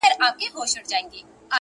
[0.03, 0.11] بې
[0.53, 1.19] خبره له جهانه،